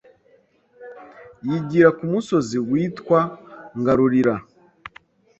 yigira 1.47 1.89
ku 1.97 2.03
musozi 2.11 2.55
witwa 2.69 3.19
Ngarulira. 3.79 4.35